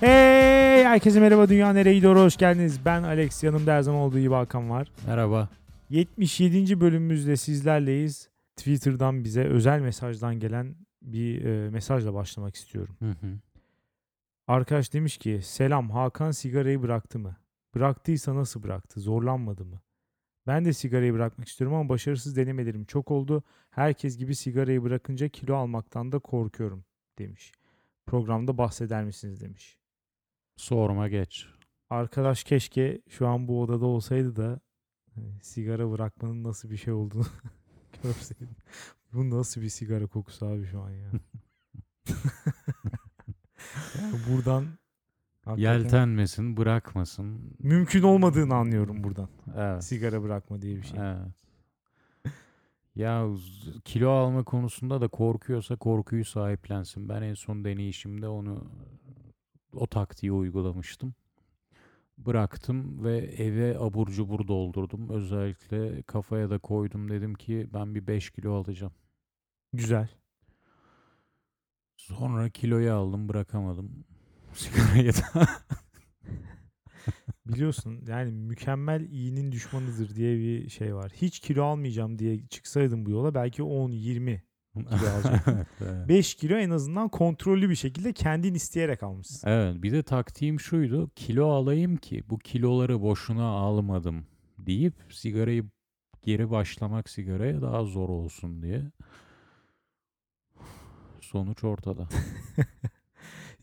[0.00, 2.84] Hey herkese merhaba dünya nereye gidiyor hoş geldiniz.
[2.84, 4.92] Ben Alex yanımda her zaman olduğu gibi Hakan var.
[5.06, 5.48] Merhaba.
[5.90, 6.80] 77.
[6.80, 8.28] bölümümüzde sizlerleyiz.
[8.56, 12.96] Twitter'dan bize özel mesajdan gelen bir e, mesajla başlamak istiyorum.
[12.98, 13.38] Hı hı.
[14.46, 17.36] Arkadaş demiş ki selam Hakan sigarayı bıraktı mı?
[17.74, 19.00] Bıraktıysa nasıl bıraktı?
[19.00, 19.80] Zorlanmadı mı?
[20.46, 23.42] Ben de sigarayı bırakmak istiyorum ama başarısız denemelerim çok oldu.
[23.70, 26.84] Herkes gibi sigarayı bırakınca kilo almaktan da korkuyorum
[27.18, 27.52] demiş.
[28.06, 29.79] Programda bahseder misiniz demiş.
[30.60, 31.46] Sorma geç.
[31.90, 34.60] Arkadaş keşke şu an bu odada olsaydı da
[35.14, 37.26] hani, sigara bırakmanın nasıl bir şey olduğunu
[38.02, 38.56] görseydim.
[39.12, 41.10] Bu nasıl bir sigara kokusu abi şu an ya.
[44.00, 44.64] yani buradan
[45.44, 47.56] hakikaten Yeltenmesin, bırakmasın.
[47.58, 49.28] mümkün olmadığını anlıyorum buradan.
[49.56, 49.84] Evet.
[49.84, 50.98] Sigara bırakma diye bir şey.
[51.00, 51.18] Evet.
[52.94, 57.08] Ya z- kilo alma konusunda da korkuyorsa korkuyu sahiplensin.
[57.08, 58.64] Ben en son deneyişimde onu
[59.74, 61.14] o taktiği uygulamıştım.
[62.18, 65.08] Bıraktım ve eve abur cubur doldurdum.
[65.08, 68.92] Özellikle kafaya da koydum dedim ki ben bir 5 kilo alacağım.
[69.72, 70.08] Güzel.
[71.96, 74.04] Sonra kiloyu aldım bırakamadım.
[74.54, 75.48] Sigarayı da.
[77.46, 81.12] Biliyorsun yani mükemmel iyinin düşmanıdır diye bir şey var.
[81.14, 84.42] Hiç kilo almayacağım diye çıksaydım bu yola belki 10 20
[84.74, 85.54] kilo alacaktım.
[85.56, 86.08] Evet, evet.
[86.08, 89.48] 5 kilo en azından kontrollü bir şekilde kendin isteyerek almışsın.
[89.48, 94.26] Evet bir de taktiğim şuydu kilo alayım ki bu kiloları boşuna almadım
[94.58, 95.64] deyip sigarayı
[96.22, 98.82] geri başlamak sigaraya daha zor olsun diye.
[101.20, 102.08] Sonuç ortada.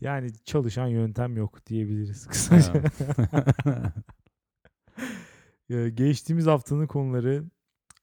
[0.00, 2.82] Yani çalışan yöntem yok diyebiliriz kısaca.
[5.70, 7.44] Ee, Geçtiğimiz haftanın konuları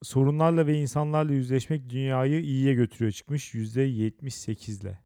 [0.04, 5.00] sorunlarla ve insanlarla yüzleşmek dünyayı iyiye götürüyor çıkmış %78 ile.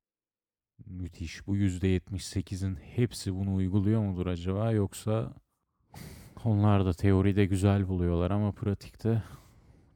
[0.86, 1.48] Müthiş.
[1.48, 5.34] Bu %78'in hepsi bunu uyguluyor mudur acaba yoksa
[6.46, 9.24] onlar da teoride güzel buluyorlar ama pratikte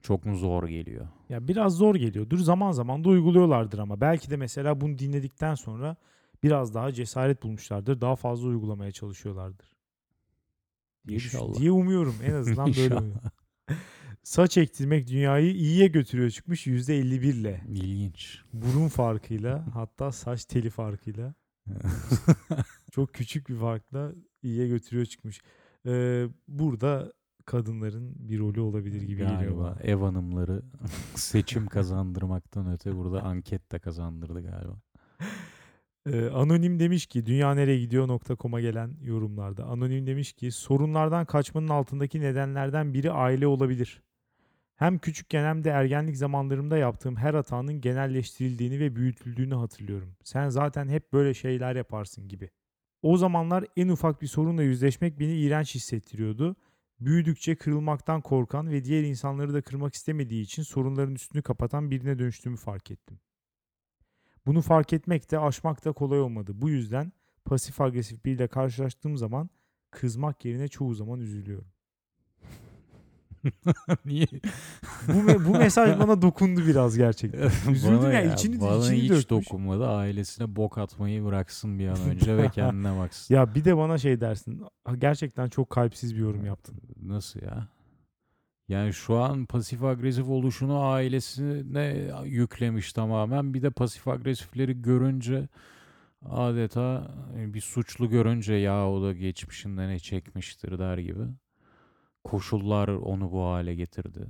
[0.01, 1.07] çok mu zor geliyor?
[1.29, 2.38] Ya biraz zor geliyordur.
[2.39, 5.95] Zaman zaman da uyguluyorlardır ama belki de mesela bunu dinledikten sonra
[6.44, 8.01] biraz daha cesaret bulmuşlardır.
[8.01, 9.75] Daha fazla uygulamaya çalışıyorlardır.
[11.07, 11.56] Diye, düşün- İnşallah.
[11.59, 12.16] diye umuyorum.
[12.25, 13.22] En azından böyle umuyorum.
[14.23, 17.61] Saç ektirmek dünyayı iyiye götürüyor çıkmış %51 ile.
[17.69, 18.41] İlginç.
[18.53, 21.34] Burun farkıyla hatta saç teli farkıyla
[22.91, 24.12] çok küçük bir farkla
[24.44, 25.41] iyiye götürüyor çıkmış.
[25.85, 27.13] Ee, burada
[27.45, 29.79] kadınların bir rolü olabilir gibi geliyor Galiba bana.
[29.83, 30.62] ev hanımları
[31.16, 34.81] seçim kazandırmaktan öte burada anket de kazandırdı galiba.
[36.12, 39.66] Ee, Anonim demiş ki dünya nereye gidiyor.com'a gelen yorumlarda.
[39.66, 44.01] Anonim demiş ki sorunlardan kaçmanın altındaki nedenlerden biri aile olabilir.
[44.83, 50.16] Hem küçükken hem de ergenlik zamanlarımda yaptığım her hatanın genelleştirildiğini ve büyütüldüğünü hatırlıyorum.
[50.23, 52.49] Sen zaten hep böyle şeyler yaparsın gibi.
[53.01, 56.55] O zamanlar en ufak bir sorunla yüzleşmek beni iğrenç hissettiriyordu.
[56.99, 62.57] Büyüdükçe kırılmaktan korkan ve diğer insanları da kırmak istemediği için sorunların üstünü kapatan birine dönüştüğümü
[62.57, 63.19] fark ettim.
[64.45, 66.51] Bunu fark etmek de aşmak da kolay olmadı.
[66.55, 67.11] Bu yüzden
[67.45, 69.50] pasif agresif biriyle karşılaştığım zaman
[69.91, 71.72] kızmak yerine çoğu zaman üzülüyorum.
[74.06, 74.28] Niye?
[75.08, 77.72] Bu, bu mesaj bana dokundu biraz gerçekten.
[77.72, 79.30] Üzüldüm Bana ya, ya, içini- bana içini hiç dökmüş.
[79.30, 79.88] dokunmadı.
[79.88, 83.36] Ailesine bok atmayı bıraksın bir an önce ve kendine baksın.
[83.36, 84.64] Ya bir de bana şey dersin.
[84.86, 86.76] "Ha, Gerçekten çok kalpsiz bir yorum yaptın.
[87.02, 87.68] Nasıl ya?
[88.68, 93.54] Yani şu an pasif agresif oluşunu ailesine yüklemiş tamamen.
[93.54, 95.48] Bir de pasif agresifleri görünce
[96.30, 101.24] adeta bir suçlu görünce ya o da geçmişinde ne çekmiştir der gibi.
[102.23, 104.28] Koşullar onu bu hale getirdi.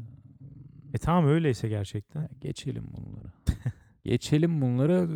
[0.94, 2.30] E tamam öyleyse gerçekten.
[2.42, 3.32] Geçelim bunları.
[4.06, 5.10] Geçelim bunları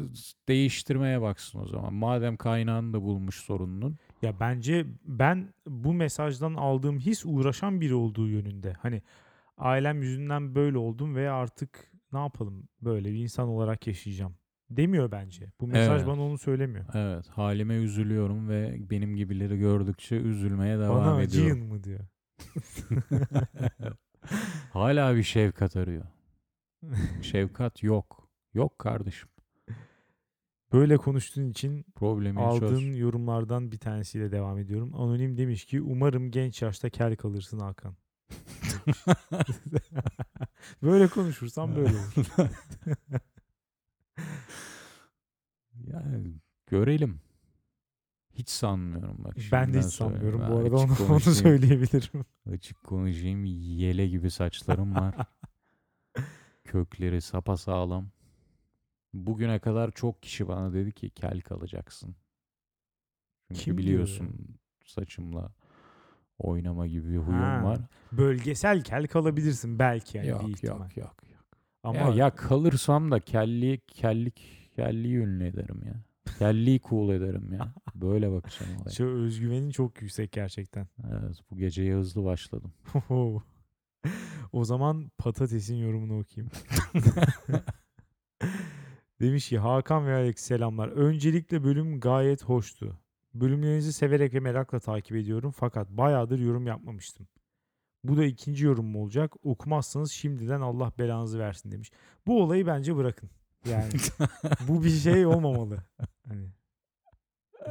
[0.48, 1.94] değiştirmeye baksın o zaman.
[1.94, 3.98] Madem kaynağını da bulmuş sorunun.
[4.22, 8.74] Ya bence ben bu mesajdan aldığım his uğraşan biri olduğu yönünde.
[8.74, 9.02] Hani
[9.58, 14.36] ailem yüzünden böyle oldum ve artık ne yapalım böyle bir insan olarak yaşayacağım.
[14.70, 15.52] Demiyor bence.
[15.62, 16.08] Bu mesaj Evet.
[16.08, 16.86] bana onu söylemiyor.
[16.94, 21.52] Evet halime üzülüyorum ve benim gibileri gördükçe üzülmeye devam Bana ediyorum.
[21.52, 22.00] acıyın mı diyor.
[24.74, 26.06] Hala bir şefkat arıyor.
[27.22, 28.30] Şefkat yok.
[28.54, 29.30] Yok kardeşim.
[30.74, 32.98] Böyle konuştuğun için Problemi aldığın çöz.
[33.00, 34.96] yorumlardan bir tanesiyle devam ediyorum.
[34.96, 37.96] Anonim demiş ki umarım genç yaşta kel kalırsın Hakan.
[40.84, 42.26] böyle konuşursan böyle olur.
[45.88, 46.34] yani
[46.68, 47.22] görelim.
[48.38, 49.36] Hiç sanmıyorum bak.
[49.52, 52.26] ben de hiç sanmıyorum bu arada onu, onu söyleyebilirim.
[52.54, 53.46] Açık konuşayım.
[53.46, 55.16] Yele gibi saçlarım var.
[56.64, 58.10] Kökleri sapasağlam.
[59.14, 62.16] Bugüne kadar çok kişi bana dedi ki kel kalacaksın.
[63.48, 64.36] Çünkü Kim diyor biliyorsun
[64.86, 65.52] saçımla
[66.40, 67.80] oynama gibi bir huyum Ha, var.
[68.12, 70.80] Bölgesel kel kalabilirsin belki yani bir yok ihtimal.
[70.80, 71.46] yok yok yok.
[71.84, 75.94] Ama Ya, ya kalırsam da kelli kellik kelliyi ünlü ederim ya.
[76.40, 77.74] Kelliyi cool ederim ya.
[77.96, 78.90] Böyle bakacağım olaya.
[78.90, 80.88] şu özgüvenin çok yüksek gerçekten.
[81.12, 82.74] Evet, bu geceye hızlı başladım.
[84.52, 86.52] o zaman patatesin yorumunu okuyayım.
[89.22, 90.88] Demiş ki Hakan ve Alex selamlar.
[90.88, 93.00] Öncelikle bölüm gayet hoştu.
[93.34, 97.28] Bölümlerinizi severek ve merakla takip ediyorum fakat bayağıdır yorum yapmamıştım.
[98.04, 99.34] Bu da ikinci yorumum olacak.
[99.44, 101.92] Okumazsanız şimdiden Allah belanızı versin demiş.
[102.28, 103.30] Bu olayı bence bırakın.
[103.66, 103.92] Yani
[104.68, 105.78] bu bir şey olmamalı.
[106.28, 106.48] Hani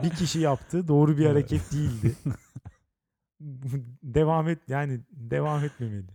[0.02, 2.14] bir kişi yaptı, doğru bir hareket değildi.
[4.02, 6.06] devam et yani devam etmemeli.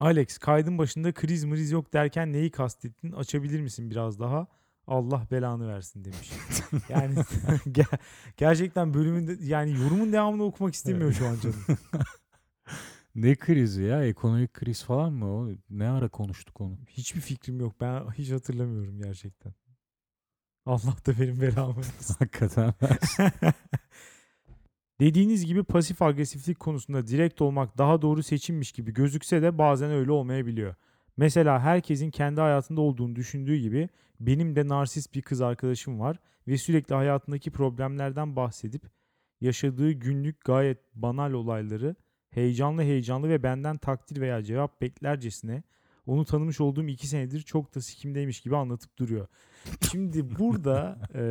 [0.00, 3.12] Alex kaydın başında kriz mriz yok derken neyi kastettin?
[3.12, 4.46] Açabilir misin biraz daha?
[4.86, 6.32] Allah belanı versin demiş.
[6.88, 7.14] Yani
[7.66, 7.98] ger-
[8.36, 11.64] gerçekten bölümün de- yani yorumun devamını okumak istemiyor şu an canım.
[13.14, 14.04] Ne krizi ya?
[14.04, 15.48] Ekonomik kriz falan mı o?
[15.70, 16.78] Ne ara konuştuk onu?
[16.88, 17.80] Hiçbir fikrim yok.
[17.80, 19.54] Ben hiç hatırlamıyorum gerçekten.
[20.66, 22.14] Allah da benim belamı versin.
[22.18, 22.74] Hakikaten.
[25.00, 30.12] Dediğiniz gibi pasif agresiflik konusunda direkt olmak daha doğru seçimmiş gibi gözükse de bazen öyle
[30.12, 30.74] olmayabiliyor.
[31.16, 33.88] Mesela herkesin kendi hayatında olduğunu düşündüğü gibi
[34.20, 36.16] benim de narsist bir kız arkadaşım var
[36.48, 38.82] ve sürekli hayatındaki problemlerden bahsedip
[39.40, 41.96] yaşadığı günlük gayet banal olayları
[42.32, 45.62] heyecanlı heyecanlı ve benden takdir veya cevap beklercesine
[46.06, 49.26] onu tanımış olduğum iki senedir çok da sikimdeymiş gibi anlatıp duruyor.
[49.90, 51.22] Şimdi burada e,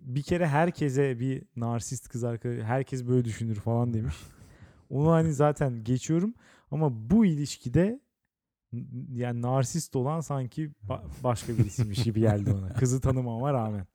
[0.00, 4.14] bir kere herkese bir narsist kız arkadaş, herkes böyle düşünür falan demiş.
[4.90, 6.34] Onu hani zaten geçiyorum
[6.70, 8.00] ama bu ilişkide
[9.12, 12.72] yani narsist olan sanki ba- başka birisiymiş gibi geldi ona.
[12.72, 13.86] Kızı tanımama rağmen.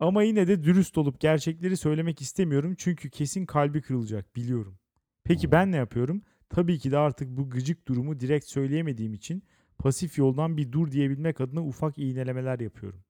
[0.00, 4.78] Ama yine de dürüst olup gerçekleri söylemek istemiyorum çünkü kesin kalbi kırılacak biliyorum.
[5.24, 6.22] Peki ben ne yapıyorum?
[6.50, 9.42] Tabii ki de artık bu gıcık durumu direkt söyleyemediğim için
[9.78, 13.04] pasif yoldan bir dur diyebilmek adına ufak iğnelemeler yapıyorum.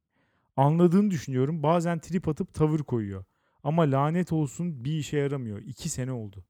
[0.57, 1.63] Anladığını düşünüyorum.
[1.63, 3.25] Bazen trip atıp tavır koyuyor.
[3.63, 5.63] Ama lanet olsun bir işe yaramıyor.
[5.63, 6.45] İki sene oldu.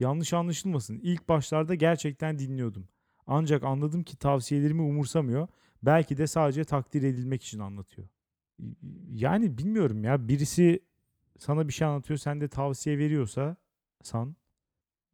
[0.00, 1.00] Yanlış anlaşılmasın.
[1.02, 2.88] İlk başlarda gerçekten dinliyordum.
[3.26, 5.48] Ancak anladım ki tavsiyelerimi umursamıyor.
[5.82, 8.08] Belki de sadece takdir edilmek için anlatıyor.
[9.12, 10.28] Yani bilmiyorum ya.
[10.28, 10.80] Birisi
[11.38, 12.18] sana bir şey anlatıyor.
[12.18, 13.56] Sen de tavsiye veriyorsa
[14.02, 14.36] san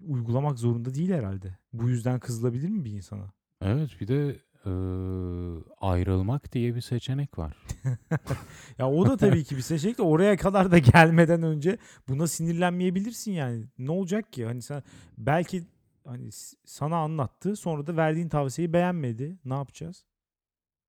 [0.00, 1.58] uygulamak zorunda değil herhalde.
[1.72, 3.32] Bu yüzden kızılabilir mi bir insana?
[3.62, 7.56] evet bir de eee, ayrılmak diye bir seçenek var.
[8.78, 11.78] Ya o da tabii ki bir seçenek de oraya kadar da gelmeden önce
[12.08, 13.64] buna sinirlenmeyebilirsin yani.
[13.78, 14.46] Ne olacak ki?
[14.46, 14.82] Hani sen
[15.19, 15.62] belki
[16.06, 16.28] hani
[16.64, 19.38] sana anlattı sonra da verdiğin tavsiyeyi beğenmedi.
[19.44, 20.04] Ne yapacağız?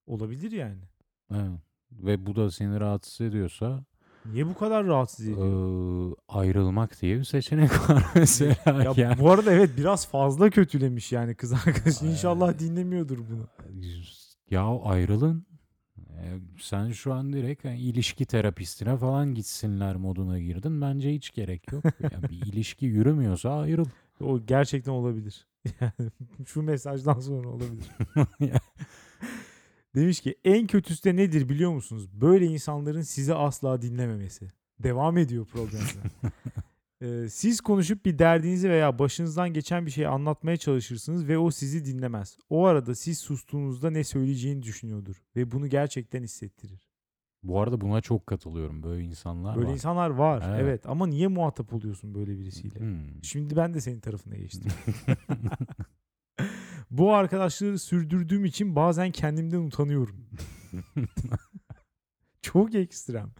[0.07, 0.81] Olabilir yani.
[1.31, 1.59] Evet.
[1.91, 3.83] Ve bu da seni rahatsız ediyorsa
[4.25, 6.09] Niye bu kadar rahatsız ediyor?
[6.09, 8.55] eee, ayrılmak diye bir seçenek var mesela.
[8.83, 9.19] ya yani.
[9.19, 12.01] bu arada evet biraz fazla kötülemiş yani kız arkadaş.
[12.01, 13.47] İnşallah dinlemiyordur bunu.
[14.51, 15.45] Ya ayrılın.
[15.97, 20.81] Ee, Sen şu an direkt hani ilişki terapistine falan gitsinler moduna girdin.
[20.81, 21.83] Bence hiç gerek yok.
[22.11, 23.85] Yani bir ilişki yürümüyorsa ayrıl.
[24.21, 25.47] O gerçekten olabilir.
[25.81, 25.91] Yani
[26.45, 27.91] şu mesajdan sonra olabilir.
[29.97, 32.09] Demiş ki en kötüsü de nedir biliyor musunuz?
[32.13, 34.47] Böyle insanların sizi asla dinlememesi.
[34.79, 36.31] Devam ediyor programda.
[37.01, 41.85] Ee, siz konuşup bir derdinizi veya başınızdan geçen bir şeyi anlatmaya çalışırsınız ve o sizi
[41.85, 42.37] dinlemez.
[42.49, 46.89] O arada siz sustuğunuzda ne söyleyeceğini düşünüyordur ve bunu gerçekten hissettirir.
[47.43, 48.83] Bu arada buna çok katılıyorum.
[48.83, 49.73] Böyle insanlar Böyle var.
[49.73, 50.43] insanlar var.
[50.49, 50.61] Evet.
[50.61, 50.85] Evet.
[50.85, 52.79] ama niye muhatap oluyorsun böyle birisiyle?
[52.79, 53.23] Hmm.
[53.23, 54.71] Şimdi ben de senin tarafına geçtim.
[56.91, 60.29] Bu arkadaşlığı sürdürdüğüm için bazen kendimden utanıyorum.
[62.41, 63.31] Çok ekstrem.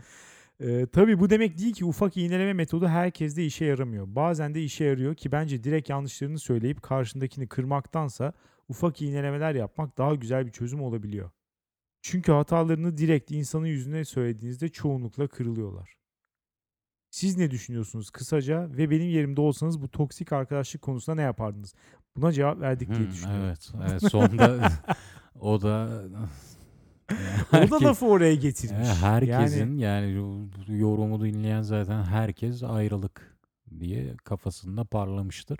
[0.60, 4.06] Ee, tabii bu demek değil ki ufak iğneleme metodu herkeste işe yaramıyor.
[4.16, 8.34] Bazen de işe yarıyor ki bence direkt yanlışlarını söyleyip karşındakini kırmaktansa
[8.70, 11.32] ufak iğnelemeler yapmak daha güzel bir çözüm olabiliyor.
[12.02, 15.98] Çünkü hatalarını direkt insanın yüzüne söylediğinizde çoğunlukla kırılıyorlar.
[17.10, 21.74] Siz ne düşünüyorsunuz kısaca ve benim yerimde olsanız bu toksik arkadaşlık konusunda ne yapardınız?
[22.18, 23.44] Buna cevap verdik diye Hmm, düşünüyorum.
[23.46, 23.72] evet.
[23.84, 24.04] evet.
[24.12, 24.58] Sonda
[25.40, 26.02] o da
[27.52, 28.78] O Herkes- da lafı oraya getirmiş.
[28.88, 30.40] Evet, herkesin Yani yani,
[30.80, 33.38] yorumu dinleyen zaten herkes ayrılık
[33.80, 35.60] diye kafasında parlamıştır.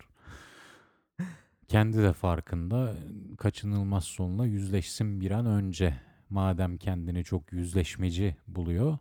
[1.68, 2.94] Kendi de farkında
[3.38, 5.94] kaçınılmaz sonla yüzleşsin bir an önce.
[6.30, 8.98] Madem kendini çok yüzleşmeci buluyor,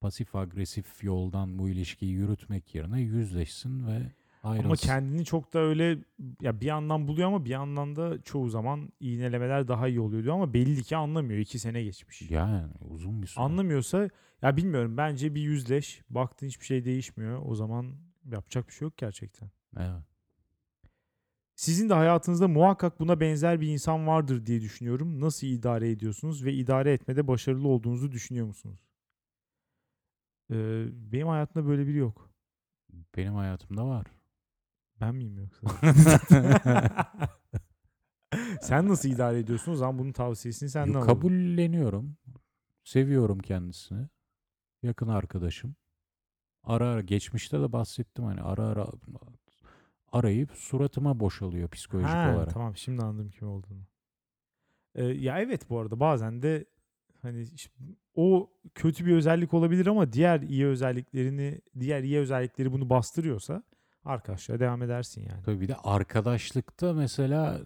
[0.00, 4.86] pasif agresif yoldan bu ilişkiyi yürütmek yerine yüzleşsin ve Ama Ayrılsın.
[4.86, 5.98] kendini çok da öyle
[6.42, 10.34] ya bir yandan buluyor ama bir yandan da çoğu zaman iğnelemeler daha iyi oluyor diyor
[10.34, 11.40] ama belli ki anlamıyor.
[11.40, 12.30] iki sene geçmiş.
[12.30, 13.44] Yani uzun bir süre.
[13.44, 14.08] Anlamıyorsa
[14.42, 16.02] ya bilmiyorum bence bir yüzleş.
[16.10, 17.42] Baktın hiçbir şey değişmiyor.
[17.46, 17.86] O zaman
[18.32, 19.50] yapacak bir şey yok gerçekten.
[19.76, 20.02] Evet.
[21.54, 25.20] Sizin de hayatınızda muhakkak buna benzer bir insan vardır diye düşünüyorum.
[25.20, 28.80] Nasıl idare ediyorsunuz ve idare etmede başarılı olduğunuzu düşünüyor musunuz?
[30.50, 32.30] Ee, benim hayatımda böyle biri yok.
[33.16, 34.06] Benim hayatımda var.
[35.00, 35.66] Ben miyim yoksa?
[38.60, 39.72] Sen nasıl idare ediyorsun?
[39.72, 41.06] O zaman bunun tavsiyesini senden alalım.
[41.06, 42.16] kabulleniyorum.
[42.84, 44.06] Seviyorum kendisini.
[44.82, 45.76] Yakın arkadaşım.
[46.64, 48.86] Ara ara geçmişte de bahsettim hani ara ara
[50.12, 52.54] arayıp suratıma boşalıyor psikolojik Ha, olarak.
[52.54, 53.82] Tamam şimdi anladım kim olduğunu.
[54.94, 56.64] Ee, ya evet bu arada bazen de
[57.22, 57.72] hani işte
[58.14, 63.62] o kötü bir özellik olabilir ama diğer iyi özelliklerini diğer iyi özellikleri bunu bastırıyorsa
[64.04, 65.42] arkadaşlar devam edersin yani.
[65.42, 67.60] Tabii bir de arkadaşlıkta mesela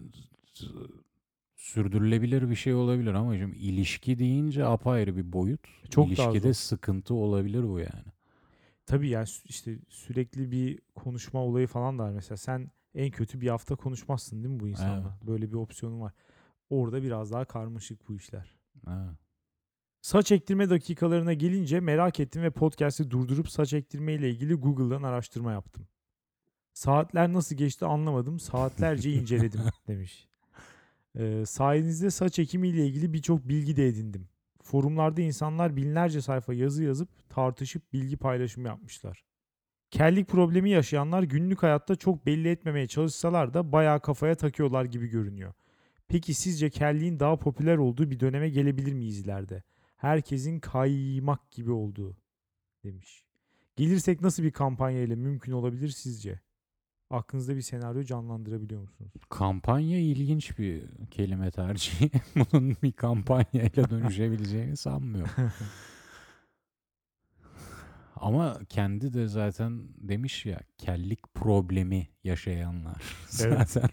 [1.55, 5.67] sürdürülebilir bir şey olabilir ama şimdi ilişki deyince apayrı bir boyut.
[5.89, 6.53] Çok daha İlişkide zor.
[6.53, 8.13] sıkıntı olabilir bu yani.
[8.85, 12.11] Tabii yani işte sürekli bir konuşma olayı falan da var.
[12.11, 15.17] Mesela sen en kötü bir hafta konuşmazsın değil mi bu insanla?
[15.27, 16.13] Böyle bir opsiyonun var.
[16.69, 18.55] Orada biraz daha karmaşık bu işler.
[18.85, 19.17] Ha.
[20.01, 25.51] Saç ektirme dakikalarına gelince merak ettim ve podcast'i durdurup saç ektirme ile ilgili Google'dan araştırma
[25.51, 25.87] yaptım.
[26.73, 28.39] Saatler nasıl geçti anlamadım.
[28.39, 30.27] Saatlerce inceledim demiş.
[31.15, 34.27] Ee, sayenizde saç ekimi ile ilgili birçok bilgi de edindim.
[34.61, 39.23] Forumlarda insanlar binlerce sayfa yazı yazıp tartışıp bilgi paylaşımı yapmışlar.
[39.91, 45.53] Kellik problemi yaşayanlar günlük hayatta çok belli etmemeye çalışsalar da bayağı kafaya takıyorlar gibi görünüyor.
[46.07, 49.63] Peki sizce kelliğin daha popüler olduğu bir döneme gelebilir miyiz ileride?
[49.97, 52.17] Herkesin kaymak gibi olduğu
[52.83, 53.25] demiş.
[53.75, 56.39] Gelirsek nasıl bir kampanya ile mümkün olabilir sizce?
[57.13, 59.11] Aklınızda bir senaryo canlandırabiliyor musunuz?
[59.29, 62.11] Kampanya ilginç bir kelime tercihi.
[62.35, 65.31] Bunun bir kampanyayla dönüşebileceğini sanmıyorum.
[68.15, 73.03] Ama kendi de zaten demiş ya kellik problemi yaşayanlar.
[73.41, 73.69] Evet.
[73.69, 73.89] Zaten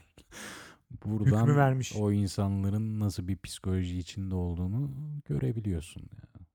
[1.04, 1.92] buradan Hükmü vermiş.
[1.96, 4.90] o insanların nasıl bir psikoloji içinde olduğunu
[5.24, 6.00] görebiliyorsun.
[6.00, 6.46] Yani.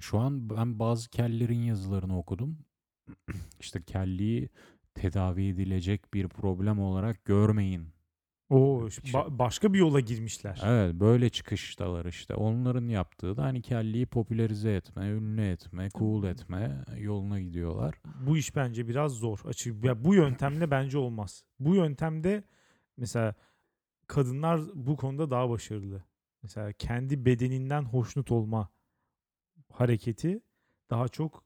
[0.00, 2.58] Şu an ben bazı kellerin yazılarını okudum.
[3.60, 4.48] İşte kelliği
[4.94, 7.88] tedavi edilecek bir problem olarak görmeyin
[8.50, 10.60] Oo, Şey- ba- başka bir yola girmişler.
[10.64, 12.34] Evet böyle çıkıştalar işte.
[12.34, 17.94] Onların yaptığı da hani kelliyi popülerize etme, ünlü etme, cool etme yoluna gidiyorlar.
[18.26, 19.38] Bu iş bence biraz zor.
[19.44, 21.44] Açık ya bu yöntemle bence olmaz.
[21.60, 22.44] Bu yöntemde
[22.96, 23.34] mesela
[24.06, 26.04] kadınlar bu konuda daha başarılı.
[26.42, 28.68] Mesela kendi bedeninden hoşnut olma
[29.70, 30.40] hareketi
[30.90, 31.44] daha çok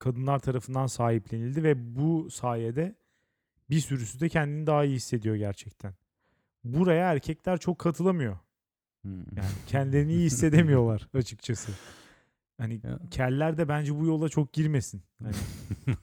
[0.00, 2.94] kadınlar tarafından sahiplenildi ve bu sayede
[3.70, 5.94] bir sürüsü de kendini daha iyi hissediyor gerçekten.
[6.64, 8.38] Buraya erkekler çok katılamıyor.
[9.02, 9.18] Hmm.
[9.36, 11.72] Yani kendilerini iyi hissedemiyorlar açıkçası.
[12.58, 12.98] Hani Ya.
[13.10, 15.02] keller de bence bu yola çok girmesin.
[15.22, 15.34] Hani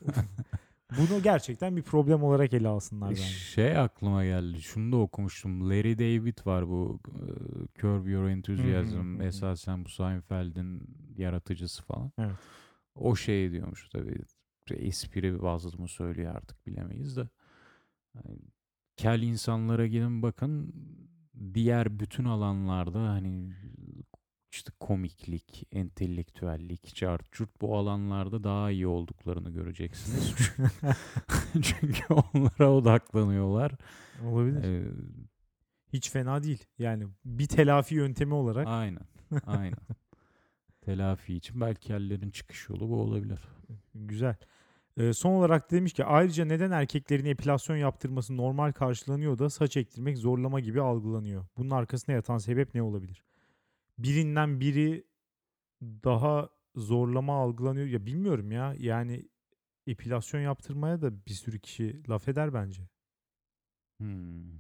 [0.98, 3.22] bunu gerçekten bir problem olarak ele alsınlar bence.
[3.24, 4.62] Şey aklıma geldi.
[4.62, 5.70] Şunu da okumuştum.
[5.70, 7.26] Larry David var bu e,
[7.82, 9.22] Curb Your Enthusiasm.
[9.22, 10.84] Esasen bu Seinfeld'in
[11.18, 12.12] yaratıcısı falan.
[12.20, 12.36] Evet.
[12.98, 14.22] O şey diyormuş tabii.
[14.72, 17.30] Espri bazlı mı söylüyor artık bilemeyiz de.
[18.14, 18.40] Hani
[18.98, 20.74] kel insanlara gidin bakın
[21.54, 23.54] diğer bütün alanlarda hani
[24.52, 30.36] işte komiklik, entelektüellik, çart çurt bu alanlarda daha iyi olduklarını göreceksiniz.
[31.62, 33.72] Çünkü onlara odaklanıyorlar.
[34.26, 34.64] Olabilir.
[34.64, 34.92] Ee,
[35.94, 36.66] Hiç fena değil.
[36.80, 39.04] Yani bir telafi yöntemi olarak aynen.
[39.46, 39.78] Aynen.
[40.88, 43.40] Telafi için belki yerlerin çıkış yolu bu olabilir.
[43.96, 44.36] güzel.
[44.98, 50.18] Ee, son olarak demiş ki ayrıca neden erkeklerin epilasyon yaptırması normal karşılanıyor da saç ektirmek
[50.18, 51.46] zorlama gibi algılanıyor?
[51.58, 53.24] Bunun arkasında yatan sebep ne olabilir?
[53.98, 55.04] Birinden biri
[55.82, 57.88] daha zorlama algılanıyor.
[57.88, 58.76] Ya bilmiyorum ya.
[58.78, 59.30] Yani
[59.88, 62.82] epilasyon yaptırmaya da bir sürü kişi laf eder bence.
[63.98, 64.60] Hmm.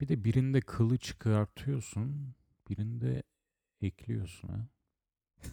[0.00, 2.34] Bir de birinde kılı çıkartıyorsun,
[2.70, 3.22] birinde
[3.80, 4.68] ekliyorsun ha.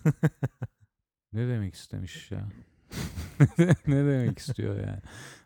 [1.33, 2.49] Ne demek istemiş ya?
[3.87, 4.85] ne demek istiyor yani?
[4.87, 5.01] Yani-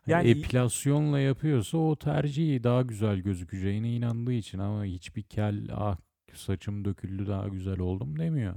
[0.06, 5.96] yani epilasyonla yapıyorsa o tercihi daha güzel gözükeceğine inandığı için ama hiçbir kel ah
[6.32, 8.54] saçım döküldü daha güzel oldum demiyor.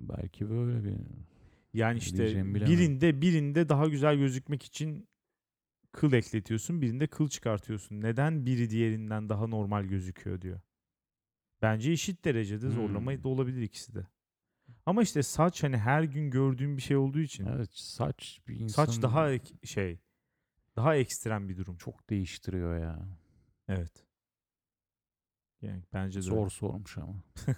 [0.00, 0.94] Belki böyle bir
[1.74, 5.08] Yani işte birinde birinde daha güzel gözükmek için
[5.92, 8.00] kıl ekletiyorsun, birinde kıl çıkartıyorsun.
[8.00, 10.60] Neden biri diğerinden daha normal gözüküyor diyor.
[11.62, 13.22] Bence eşit derecede zorlama Hmm.
[13.24, 14.06] da olabilir ikisi de.
[14.88, 18.84] Ama işte saç hani her gün gördüğüm bir şey olduğu için evet saç bir insan
[18.84, 19.98] saç daha ek- şey
[20.76, 21.76] Daha ekstrem bir durum.
[21.76, 23.08] Çok değiştiriyor ya.
[23.68, 24.04] Evet.
[25.62, 26.30] Yani bence de öyle.
[26.36, 27.14] Zor sormuş ama.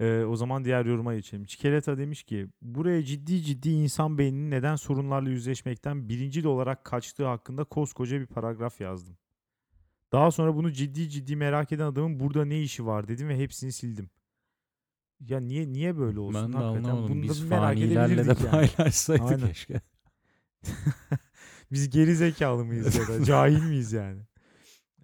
[0.00, 1.44] Ee, o zaman diğer yoruma geçelim.
[1.44, 7.64] Çikolata demiş ki buraya ciddi ciddi insan beyninin neden sorunlarla yüzleşmekten birincil olarak kaçtığı hakkında
[7.64, 9.16] koskoca bir paragraf yazdım.
[10.12, 13.72] Daha sonra bunu ciddi ciddi merak eden adamın burada ne işi var dedim ve hepsini
[13.72, 14.10] sildim.
[15.20, 16.88] Ya niye niye böyle olsun ben de hakikaten?
[16.90, 17.14] anlamadım.
[17.14, 18.50] Bunu da Biz bir merak fanilerle de edebilirdik yani.
[18.76, 19.46] paylaşsaydık Aynen.
[19.48, 19.80] keşke.
[21.72, 24.20] Biz geri zekalı mıyız ya da cahil miyiz yani?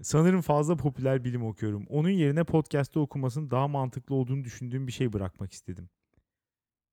[0.02, 1.86] Sanırım fazla popüler bilim okuyorum.
[1.88, 5.88] Onun yerine podcast'te okumasının daha mantıklı olduğunu düşündüğüm bir şey bırakmak istedim.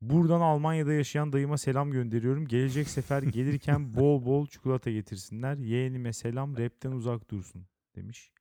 [0.02, 2.48] Buradan Almanya'da yaşayan dayıma selam gönderiyorum.
[2.48, 5.58] Gelecek sefer gelirken bol bol çikolata getirsinler.
[5.58, 7.66] Yeğenime selam rapten uzak dursun
[7.96, 8.33] demiş.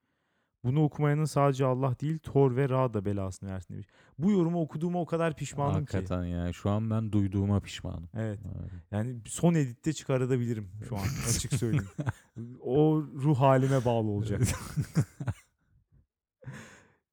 [0.64, 3.86] Bunu okumayanın sadece Allah değil Thor ve Ra da belasını versin demiş.
[4.18, 5.92] Bu yorumu okuduğuma o kadar pişmanım ki.
[5.92, 6.52] Hakikaten ya.
[6.52, 8.08] Şu an ben duyduğuma pişmanım.
[8.14, 8.38] Evet.
[8.62, 8.74] Öyle.
[8.90, 11.88] Yani son editte çıkarabilirim şu an açık söyleyeyim.
[12.60, 14.42] o ruh halime bağlı olacak.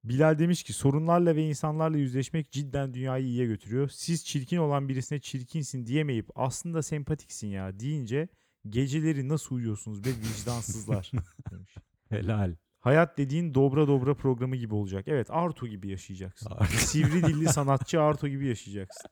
[0.04, 3.88] Bilal demiş ki sorunlarla ve insanlarla yüzleşmek cidden dünyayı iyiye götürüyor.
[3.88, 8.28] Siz çirkin olan birisine çirkinsin diyemeyip aslında sempatiksin ya deyince
[8.68, 11.10] geceleri nasıl uyuyorsunuz be vicdansızlar
[11.50, 11.74] demiş.
[12.08, 12.54] Helal.
[12.80, 15.04] Hayat dediğin dobra dobra programı gibi olacak.
[15.08, 16.52] Evet Arto gibi yaşayacaksın.
[16.78, 19.10] Sivri dilli sanatçı Arto gibi yaşayacaksın.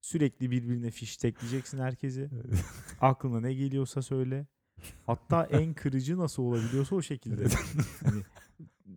[0.00, 2.30] Sürekli birbirine fiş tekleyeceksin herkesi.
[3.00, 4.46] Aklına ne geliyorsa söyle.
[5.06, 7.44] Hatta en kırıcı nasıl olabiliyorsa o şekilde.
[8.04, 8.22] Hani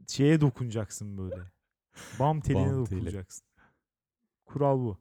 [0.07, 1.41] şeye dokunacaksın böyle.
[2.19, 2.99] Bam teline Bam teli.
[2.99, 3.47] dokunacaksın.
[4.45, 4.97] Kural bu.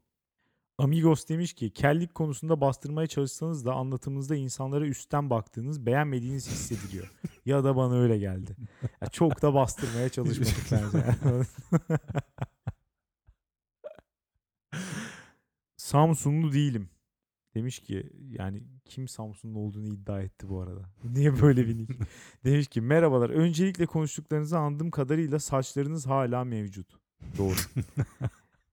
[0.78, 7.12] Amigos demiş ki kellik konusunda bastırmaya çalışsanız da anlatımınızda insanlara üstten baktığınız beğenmediğiniz hissediliyor.
[7.47, 8.56] ya da bana öyle geldi.
[9.00, 11.16] Ya çok da bastırmaya çalışmadık bence.
[15.76, 16.90] Samsunlu değilim.
[17.54, 20.90] Demiş ki yani kim Samsunlu olduğunu iddia etti bu arada.
[21.04, 21.95] Niye böyle bir nick?
[22.45, 23.30] Demiş ki merhabalar.
[23.30, 26.87] Öncelikle konuştuklarınızı anladığım kadarıyla saçlarınız hala mevcut.
[27.39, 27.56] Doğru.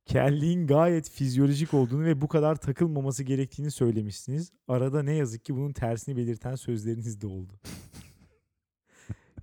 [0.06, 4.52] Kelliğin gayet fizyolojik olduğunu ve bu kadar takılmaması gerektiğini söylemişsiniz.
[4.68, 7.54] Arada ne yazık ki bunun tersini belirten sözleriniz de oldu.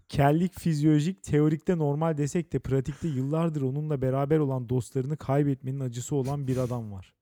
[0.09, 6.46] Kellik fizyolojik, teorikte normal desek de pratikte yıllardır onunla beraber olan dostlarını kaybetmenin acısı olan
[6.46, 7.14] bir adam var.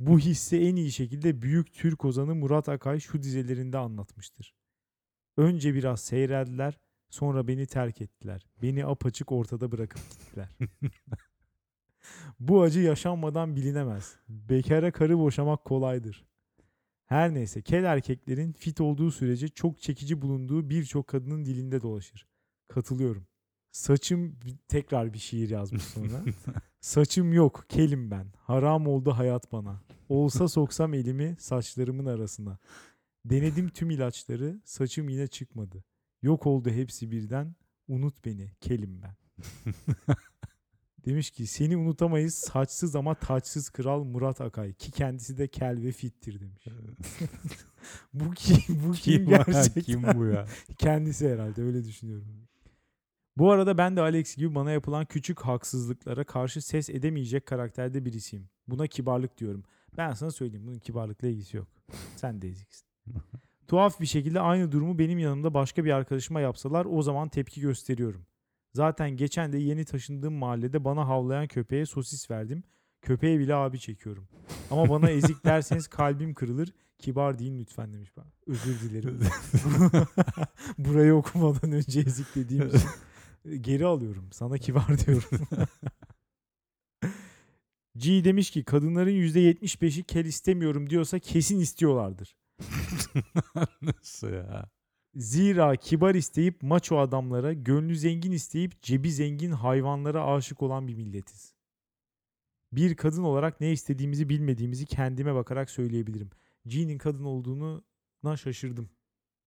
[0.00, 4.54] Bu hissi en iyi şekilde büyük Türk ozanı Murat Akay şu dizelerinde anlatmıştır.
[5.36, 6.78] Önce biraz seyreldiler,
[7.10, 8.46] sonra beni terk ettiler.
[8.62, 10.48] Beni apaçık ortada bırakıp gittiler.
[12.40, 14.16] Bu acı yaşanmadan bilinemez.
[14.28, 16.24] Bekara karı boşamak kolaydır.
[17.06, 22.26] Her neyse kel erkeklerin fit olduğu sürece çok çekici bulunduğu birçok kadının dilinde dolaşır.
[22.68, 23.26] Katılıyorum.
[23.72, 24.36] Saçım
[24.68, 26.24] tekrar bir şiir yazmış sonra.
[26.80, 28.26] Saçım yok, kelim ben.
[28.36, 29.82] Haram oldu hayat bana.
[30.08, 32.58] Olsa soksam elimi saçlarımın arasına.
[33.24, 35.84] Denedim tüm ilaçları, saçım yine çıkmadı.
[36.22, 37.54] Yok oldu hepsi birden.
[37.88, 39.16] Unut beni, kelim ben.
[41.04, 45.92] Demiş ki seni unutamayız saçsız ama taçsız kral Murat Akay ki kendisi de kel ve
[45.92, 46.66] fittir demiş.
[48.14, 48.56] bu kim?
[48.68, 49.82] Bu kim, Kim, gerçekten?
[49.82, 50.46] Kim bu ya?
[50.78, 52.26] Kendisi herhalde öyle düşünüyorum.
[53.36, 58.48] Bu arada ben de Alex gibi bana yapılan küçük haksızlıklara karşı ses edemeyecek karakterde birisiyim.
[58.68, 59.64] Buna kibarlık diyorum.
[59.96, 61.68] Ben sana söyleyeyim bunun kibarlıkla ilgisi yok.
[62.16, 62.86] Sen de eziksin.
[63.68, 68.26] Tuhaf bir şekilde aynı durumu benim yanımda başka bir arkadaşıma yapsalar o zaman tepki gösteriyorum.
[68.74, 72.64] Zaten geçen de yeni taşındığım mahallede bana havlayan köpeğe sosis verdim.
[73.02, 74.28] Köpeğe bile abi çekiyorum.
[74.70, 76.72] Ama bana ezik derseniz kalbim kırılır.
[76.98, 78.32] Kibar deyin lütfen demiş bana.
[78.46, 79.20] Özür dilerim.
[80.78, 82.80] Burayı okumadan önce ezik dediğim için
[83.60, 84.28] geri alıyorum.
[84.32, 85.28] Sana kibar diyorum.
[87.96, 92.36] G demiş ki kadınların %75'i kel istemiyorum diyorsa kesin istiyorlardır.
[93.82, 94.70] Nasıl ya?
[95.14, 101.54] Zira kibar isteyip maço adamlara, gönlü zengin isteyip cebi zengin hayvanlara aşık olan bir milletiz.
[102.72, 106.30] Bir kadın olarak ne istediğimizi bilmediğimizi kendime bakarak söyleyebilirim.
[106.66, 107.84] G'nin kadın olduğunu
[108.36, 108.90] şaşırdım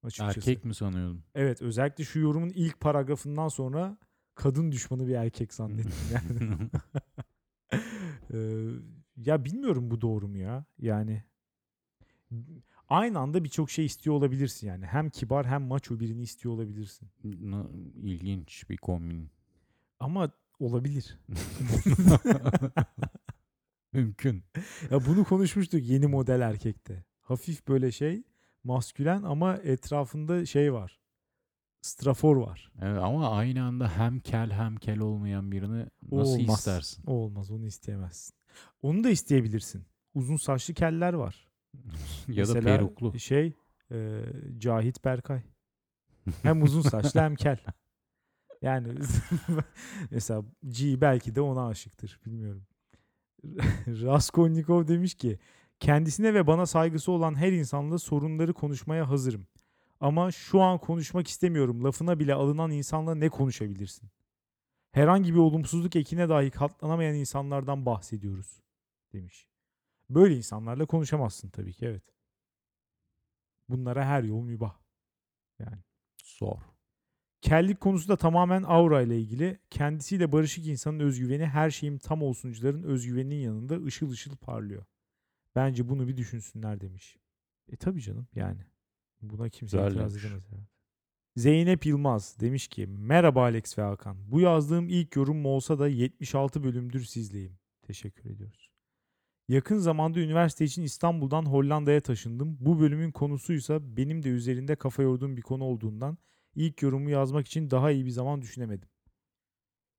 [0.04, 0.40] açıkçası.
[0.40, 1.24] Erkek mi sanıyordun?
[1.36, 3.98] Evet özellikle şu yorumun ilk paragrafından sonra
[4.36, 6.70] kadın düşmanı bir erkek zannettim yani.
[8.34, 8.70] Ee,
[9.18, 10.66] ya bilmiyorum bu doğru mu ya?
[10.78, 11.24] Yani
[12.90, 14.86] aynı anda birçok şey istiyor olabilirsin yani.
[14.86, 17.10] Hem kibar hem maço birini istiyor olabilirsin.
[18.04, 19.30] İlginç bir kombin.
[20.00, 21.20] Ama olabilir.
[23.94, 24.44] Mümkün.
[24.92, 27.04] Ya bunu konuşmuştuk yeni model erkekte.
[27.22, 28.24] Hafif böyle şey
[28.64, 31.00] maskülen ama etrafında şey var.
[31.82, 32.72] Strafor var.
[32.82, 36.58] Evet, ama aynı anda hem kel hem kel olmayan birini O nasıl olmaz.
[36.60, 37.04] istersin?
[37.08, 38.36] O olmaz onu isteyemezsin.
[38.82, 39.86] Onu da isteyebilirsin.
[40.14, 41.48] Uzun saçlı keller var.
[42.28, 43.20] Ya da Mesela peruklu.
[43.20, 43.54] Şey
[43.92, 44.22] e,
[44.58, 45.42] Cahit Berkay.
[46.44, 47.58] Hem uzun saçlı hem kel.
[48.62, 48.88] Yani
[50.12, 52.20] mesela G belki de ona aşıktır.
[52.26, 52.64] Bilmiyorum.
[53.88, 55.40] Raskolnikov demiş ki
[55.80, 59.48] kendisine ve bana saygısı olan her insanla sorunları konuşmaya hazırım.
[60.00, 61.84] Ama şu an konuşmak istemiyorum.
[61.84, 64.10] Lafına bile alınan insanla ne konuşabilirsin?
[64.92, 68.62] Herhangi bir olumsuzluk ekine dahi katlanamayan insanlardan bahsediyoruz
[69.14, 69.48] demiş.
[70.10, 72.04] Böyle insanlarla konuşamazsın tabii ki evet.
[73.70, 74.78] Bunlara her yol mübah.
[75.60, 75.78] Yani
[76.24, 76.58] Zor.
[77.42, 79.60] kellik konusu da tamamen aura ile ilgili.
[79.70, 84.86] Kendisiyle barışık insanın özgüveni her şeyim tam olsuncuların özgüveninin yanında ışıl ışıl parlıyor.
[85.56, 87.18] Bence bunu bir düşünsünler demiş.
[87.72, 88.62] E tabii canım yani.
[89.22, 90.44] Buna kimse Güzel itiraz edemez.
[91.36, 94.32] Zeynep Yılmaz demiş ki merhaba Alex ve Hakan.
[94.32, 97.58] Bu yazdığım ilk yorum olsa da 76 bölümdür sizleyim.
[97.82, 98.75] Teşekkür ediyoruz.
[99.48, 102.58] Yakın zamanda üniversite için İstanbul'dan Hollanda'ya taşındım.
[102.60, 106.18] Bu bölümün konusuysa benim de üzerinde kafa yorduğum bir konu olduğundan
[106.56, 108.90] ilk yorumu yazmak için daha iyi bir zaman düşünemedim.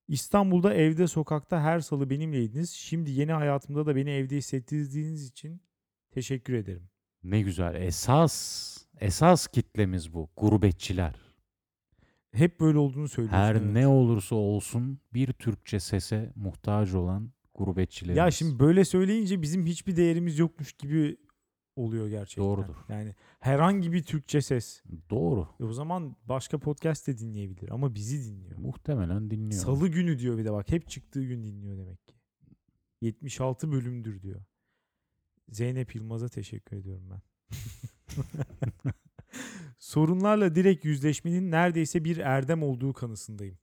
[0.09, 2.71] İstanbul'da evde sokakta her salı benimleydiniz.
[2.71, 5.63] Şimdi yeni hayatımda da beni evde hissettirdiğiniz için
[6.11, 6.89] teşekkür ederim.
[7.25, 7.75] Ne güzel.
[7.75, 10.31] Esas esas kitlemiz bu.
[10.37, 11.15] Gurbetçiler.
[12.33, 13.39] Hep böyle olduğunu söylüyorsun.
[13.39, 13.73] Her evet.
[13.73, 18.19] ne olursa olsun bir Türkçe sese muhtaç olan gurbetçilerimiz.
[18.19, 21.17] Ya şimdi böyle söyleyince bizim hiçbir değerimiz yokmuş gibi
[21.77, 22.45] oluyor gerçekten.
[22.45, 22.75] Doğrudur.
[22.89, 24.83] Yani herhangi bir Türkçe ses.
[25.11, 25.49] Doğru.
[25.61, 28.59] E o zaman başka podcast de dinleyebilir ama bizi dinliyor.
[28.59, 29.63] Muhtemelen dinliyor.
[29.63, 32.15] Salı günü diyor bir de bak hep çıktığı gün dinliyor demek ki.
[33.01, 34.41] 76 bölümdür diyor.
[35.49, 37.21] Zeynep Yılmaz'a teşekkür ediyorum ben.
[39.79, 43.59] Sorunlarla direkt yüzleşmenin neredeyse bir erdem olduğu kanısındayım.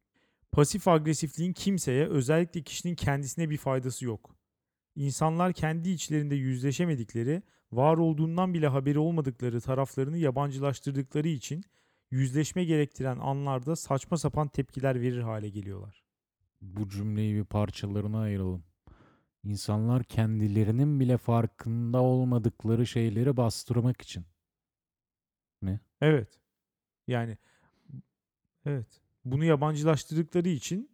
[0.53, 4.35] Pasif agresifliğin kimseye özellikle kişinin kendisine bir faydası yok.
[4.95, 11.63] İnsanlar kendi içlerinde yüzleşemedikleri, var olduğundan bile haberi olmadıkları taraflarını yabancılaştırdıkları için
[12.11, 16.03] yüzleşme gerektiren anlarda saçma sapan tepkiler verir hale geliyorlar.
[16.61, 18.63] Bu cümleyi bir parçalarına ayıralım.
[19.43, 24.25] İnsanlar kendilerinin bile farkında olmadıkları şeyleri bastırmak için.
[26.01, 26.39] Evet.
[27.07, 27.37] Yani
[28.65, 29.02] evet.
[29.25, 30.89] Bunu yabancılaştırdıkları için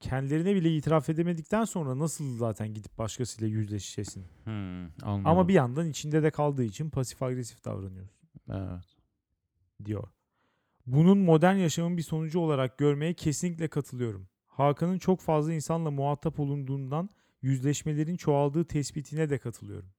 [0.00, 4.24] kendilerine bile itiraf edemedikten sonra nasıl zaten gidip başkasıyla yüzleşesin?
[4.44, 5.26] Hmm, anladım.
[5.26, 8.96] Ama bir yandan içinde de kaldığı için pasif agresif davranıyorsun Evet.
[9.84, 10.08] diyor.
[10.86, 14.28] Bunun modern yaşamın bir sonucu olarak görmeye kesinlikle katılıyorum.
[14.46, 17.08] Hakan'ın çok fazla insanla muhatap olunduğundan
[17.42, 19.90] yüzleşmelerin çoğaldığı tespitine de katılıyorum.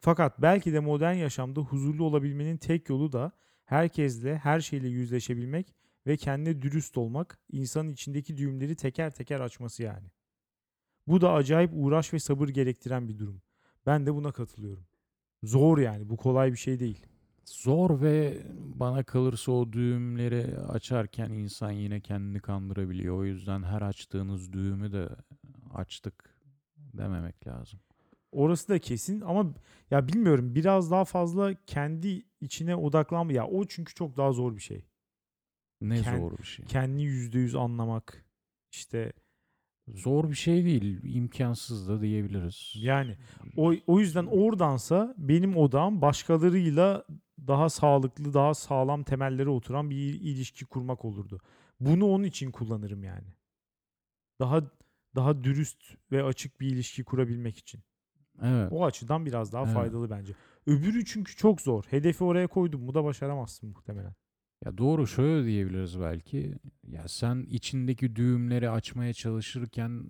[0.00, 3.32] Fakat belki de modern yaşamda huzurlu olabilmenin tek yolu da
[3.64, 5.74] herkesle, her şeyle yüzleşebilmek
[6.06, 10.08] ve kendine dürüst olmak, insanın içindeki düğümleri teker teker açması yani.
[11.06, 13.42] Bu da acayip uğraş ve sabır gerektiren bir durum.
[13.86, 14.86] Ben de buna katılıyorum.
[15.42, 17.06] Zor yani, bu kolay bir şey değil.
[17.44, 18.42] Zor ve
[18.74, 23.18] bana kalırsa o düğümleri açarken insan yine kendini kandırabiliyor.
[23.18, 25.08] O yüzden her açtığınız düğümü de
[25.74, 26.34] açtık
[26.76, 27.80] dememek lazım.
[28.32, 29.54] Orası da kesin ama
[29.90, 33.32] ya bilmiyorum biraz daha fazla kendi içine odaklanma.
[33.32, 34.84] Ya o çünkü çok daha zor bir şey.
[35.80, 36.64] Ne Kend- zor bir şey.
[36.66, 38.24] Kendini yüzde yüz anlamak.
[38.72, 39.12] İşte
[39.88, 41.00] Zor bir şey değil.
[41.04, 42.72] imkansız da diyebiliriz.
[42.76, 43.16] yani
[43.56, 47.04] o, o yüzden oradansa benim odam başkalarıyla
[47.46, 51.40] daha sağlıklı, daha sağlam temellere oturan bir il- ilişki kurmak olurdu.
[51.80, 53.26] Bunu onun için kullanırım yani.
[54.40, 54.62] Daha
[55.16, 55.82] daha dürüst
[56.12, 57.80] ve açık bir ilişki kurabilmek için.
[58.42, 58.68] Evet.
[58.72, 59.74] O açıdan biraz daha Evet.
[59.74, 60.32] faydalı bence.
[60.66, 61.84] Öbürü çünkü çok zor.
[61.90, 64.14] Hedefi oraya koydum mu da başaramazsın muhtemelen.
[64.64, 66.54] Ya doğru şöyle diyebiliriz belki.
[66.88, 70.04] Ya sen içindeki düğümleri açmaya çalışırken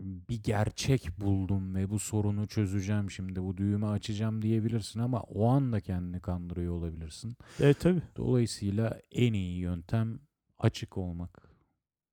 [0.00, 3.42] bir gerçek buldum ve bu sorunu çözeceğim şimdi.
[3.42, 7.36] Bu düğümü açacağım diyebilirsin ama o anda kendini kandırıyor olabilirsin.
[7.60, 8.02] Evet tabii.
[8.16, 10.20] Dolayısıyla en iyi yöntem
[10.58, 11.50] açık olmak.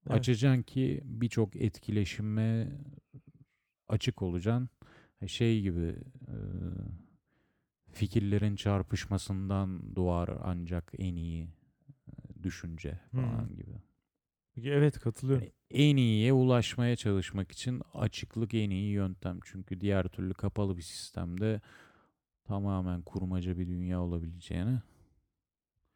[0.07, 0.19] Evet.
[0.19, 2.71] Açacaksın ki birçok etkileşime
[3.88, 4.69] açık olacaksın.
[5.27, 5.95] Şey gibi
[6.27, 6.35] e,
[7.95, 11.43] fikirlerin çarpışmasından doğar ancak en iyi
[12.08, 13.55] e, düşünce falan Hmm.
[13.55, 13.71] gibi.
[14.63, 15.43] Evet katılıyorum.
[15.43, 19.39] Yani en iyiye ulaşmaya çalışmak için açıklık en iyi yöntem.
[19.43, 21.62] Çünkü diğer türlü kapalı bir sistemde
[22.43, 24.79] tamamen kurmaca bir dünya olabileceğini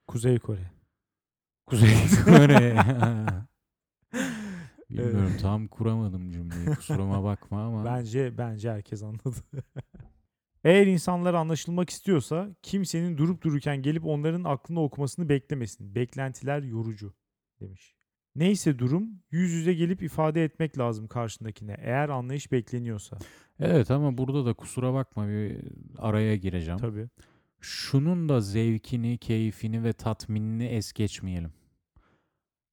[0.07, 0.71] Kuzey Kore.
[1.65, 2.75] Kuzey Kore.
[4.89, 9.35] Bilmiyorum tam kuramadım cümleyi kusuruma bakma ama Bence bence herkes anladı.
[10.63, 15.95] Eğer insanlar anlaşılmak istiyorsa kimsenin durup dururken gelip onların aklını okumasını beklemesin.
[15.95, 17.13] Beklentiler yorucu
[17.59, 17.95] demiş.
[18.35, 23.17] Neyse durum yüz yüze gelip ifade etmek lazım karşındakine eğer anlayış bekleniyorsa.
[23.59, 25.57] evet ama burada da kusura bakma bir
[25.97, 26.79] araya gireceğim.
[26.79, 27.09] Tabii.
[27.61, 31.51] şunun da zevkini, keyfini ve tatminini es geçmeyelim.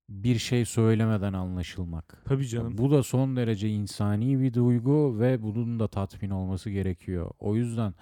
[0.09, 2.23] Bir şey söylemeden anlaşılmak.
[2.25, 2.79] Tabii canım.
[2.79, 7.31] Bu da son derece insani bir duygu ve bunun da tatmin olması gerekiyor.
[7.39, 7.95] O yüzden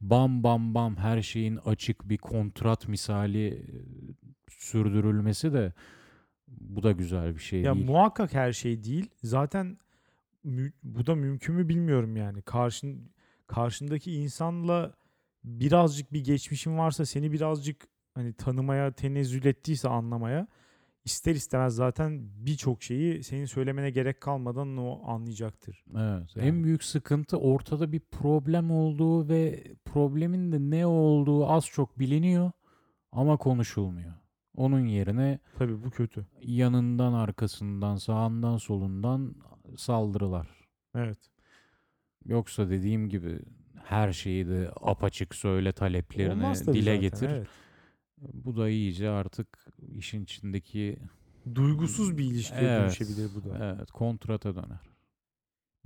[0.00, 3.60] bam bam bam her şeyin açık bir kontrat misali e,
[4.48, 5.72] sürdürülmesi de
[6.48, 7.86] bu da güzel bir şey Ya değil.
[7.86, 9.10] muhakkak her şey değil.
[9.22, 9.78] Zaten
[10.44, 12.42] mü- bu da mümkün mü bilmiyorum yani.
[12.42, 13.10] Karşın
[13.46, 14.94] karşındaki insanla
[15.44, 20.46] birazcık bir geçmişin varsa seni birazcık hani tanımaya tenezzül ettiyse anlamaya
[21.04, 25.84] ister istemez zaten birçok şeyi senin söylemene gerek kalmadan o anlayacaktır.
[25.96, 26.36] Evet.
[26.36, 26.48] Yani.
[26.48, 32.50] En büyük sıkıntı ortada bir problem olduğu ve problemin de ne olduğu az çok biliniyor
[33.12, 34.12] ama konuşulmuyor.
[34.56, 36.26] Onun yerine Tabii bu kötü.
[36.42, 39.34] yanından, arkasından, sağından, solundan
[39.76, 40.48] saldırılar.
[40.94, 41.18] Evet.
[42.24, 43.38] Yoksa dediğim gibi
[43.84, 47.28] her şeyi de apaçık söyle taleplerini dile zaten, getir.
[47.28, 47.48] evet.
[48.18, 50.98] Bu da iyice artık işin içindeki
[51.54, 53.74] Duygusuz bir ilişkiye Evet, dönüşebilir bu da.
[53.76, 54.90] evet kontrata döner.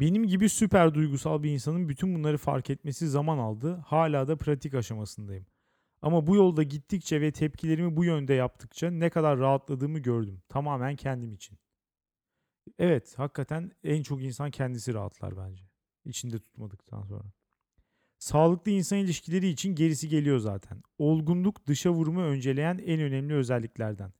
[0.01, 3.75] Benim gibi süper duygusal bir insanın bütün bunları fark etmesi zaman aldı.
[3.87, 5.47] Hala da pratik aşamasındayım.
[6.03, 10.43] Ama bu yolda gittikçe ve tepkilerimi bu yönde yaptıkça ne kadar rahatladığımı gördüm.
[10.49, 11.59] Tamamen kendim için.
[12.79, 15.65] Evet, hakikaten en çok insan kendisi rahatlar bence.
[16.05, 17.25] İçinde tutmadıktan sonra.
[18.25, 20.83] Sağlıklı insan ilişkileri için gerisi geliyor zaten.
[20.99, 24.13] Olgunluk dışa vurumu önceleyen en önemli özelliklerden.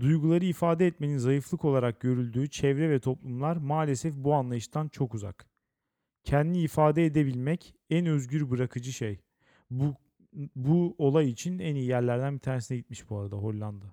[0.00, 5.46] Duyguları ifade etmenin zayıflık olarak görüldüğü çevre ve toplumlar maalesef bu anlayıştan çok uzak.
[6.24, 9.18] Kendini ifade edebilmek en özgür bırakıcı şey.
[9.70, 9.94] Bu
[10.56, 13.86] bu olay için en iyi yerlerden bir tanesine gitmiş bu arada Hollanda.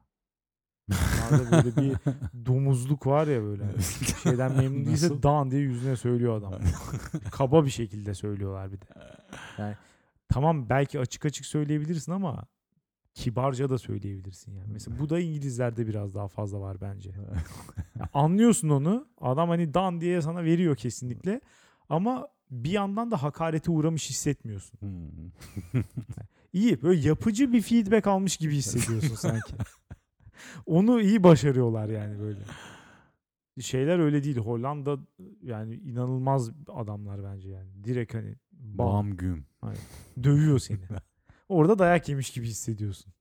[1.31, 1.97] Onlarda böyle bir
[2.45, 3.63] domuzluk var ya böyle.
[4.23, 5.23] Şeyden memnun değilse Nasıl?
[5.23, 6.53] dan diye yüzüne söylüyor adam.
[7.31, 8.85] Kaba bir şekilde söylüyorlar bir de.
[9.57, 9.75] Yani
[10.29, 12.45] tamam belki açık açık söyleyebilirsin ama
[13.13, 14.71] kibarca da söyleyebilirsin yani.
[14.71, 17.09] Mesela bu da İngilizlerde biraz daha fazla var bence.
[17.99, 19.07] Ya anlıyorsun onu.
[19.21, 21.41] Adam hani dan diye sana veriyor kesinlikle.
[21.89, 24.79] Ama bir yandan da hakarete uğramış hissetmiyorsun.
[24.79, 25.83] Hmm.
[26.53, 29.53] İyi böyle yapıcı bir feedback almış gibi hissediyorsun sanki.
[30.65, 32.39] Onu iyi başarıyorlar yani böyle.
[33.61, 34.37] Şeyler öyle değil.
[34.37, 34.97] Hollanda
[35.41, 37.83] yani inanılmaz adamlar bence yani.
[37.83, 39.45] Direkt hani bam, Bam güm.
[40.23, 40.79] dövüyor seni.
[41.49, 43.13] Orada dayak yemiş gibi hissediyorsun.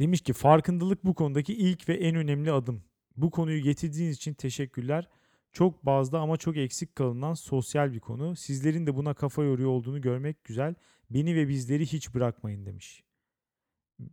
[0.00, 2.82] Demiş ki farkındalık bu konudaki ilk ve en önemli adım.
[3.16, 5.08] Bu konuyu getirdiğiniz için teşekkürler.
[5.52, 8.36] Çok bazda ama çok eksik kalınan sosyal bir konu.
[8.36, 10.74] Sizlerin de buna kafa yoruyor olduğunu görmek güzel.
[11.10, 13.04] Beni ve bizleri hiç bırakmayın demiş.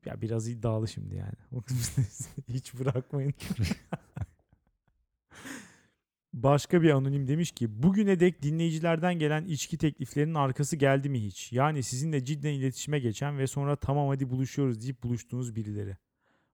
[0.05, 1.33] Ya biraz iddialı şimdi yani.
[2.47, 3.33] hiç bırakmayın.
[6.33, 11.53] Başka bir anonim demiş ki bugüne dek dinleyicilerden gelen içki tekliflerinin arkası geldi mi hiç?
[11.53, 15.97] Yani sizinle cidden iletişime geçen ve sonra tamam hadi buluşuyoruz deyip buluştuğunuz birileri.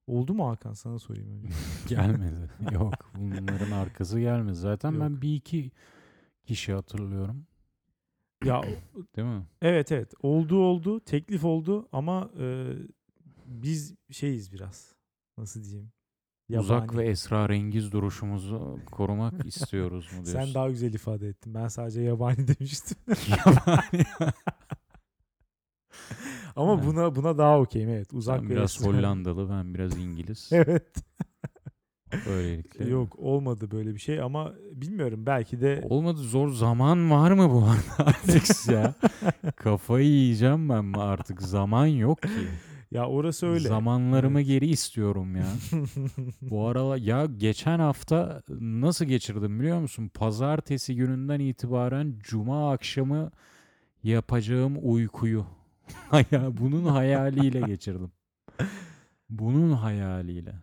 [0.07, 1.47] Oldu mu Hakan sana sorayım önce.
[1.95, 2.49] Gelmedi.
[2.71, 4.55] Yok bunların arkası gelmedi.
[4.55, 5.01] Zaten Yok.
[5.01, 5.71] ben bir iki
[6.45, 7.47] kişi hatırlıyorum.
[8.45, 8.61] ya
[9.15, 9.43] Değil mi?
[9.61, 12.73] evet evet oldu oldu teklif oldu ama e,
[13.49, 14.95] biz şeyiz biraz
[15.37, 15.91] nasıl diyeyim.
[16.57, 16.97] Uzak Yabani.
[16.97, 20.31] ve esrarengiz duruşumuzu korumak istiyoruz mu diyorsun?
[20.45, 21.53] Sen daha güzel ifade ettin.
[21.53, 22.97] Ben sadece yabani demiştim.
[23.29, 24.05] Yabani.
[26.55, 26.85] Ama Evet.
[26.85, 28.13] buna buna daha okeyim evet.
[28.13, 30.49] Uzak Sen ve biraz Hollandalı, ben biraz İngiliz.
[30.53, 30.93] Evet.
[32.27, 32.89] Böylelikle.
[32.89, 37.65] Yok olmadı böyle bir şey ama bilmiyorum belki de Olmadı zor zaman var mı bu
[37.65, 38.93] arada Alex ya?
[39.55, 41.41] Kafayı yiyeceğim ben mi artık?
[41.41, 42.29] Zaman yok ki.
[42.91, 43.67] Ya orası öyle.
[43.67, 44.47] Zamanlarımı Evet.
[44.47, 45.45] geri istiyorum ya.
[46.41, 50.11] Bu aralar ya geçen hafta nasıl geçirdim biliyor musun?
[50.13, 53.31] Pazartesi gününden itibaren cuma akşamı
[54.03, 55.45] yapacağım uykuyu.
[56.31, 58.11] ya bunun hayaliyle geçirdim.
[59.29, 60.55] Bunun hayaliyle.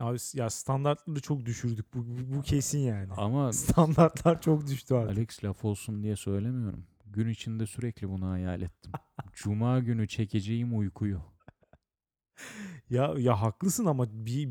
[0.00, 1.94] Abi ya standartları çok düşürdük.
[1.94, 3.12] Bu, bu, bu kesin yani.
[3.16, 5.18] Ama Standartlar çok düştü artık.
[5.18, 6.84] Alex laf olsun diye söylemiyorum.
[7.06, 8.92] Gün içinde sürekli bunu hayal ettim.
[9.32, 11.20] Cuma günü çekeceğim uykuyu.
[12.90, 14.48] Ya ya haklısın ama bir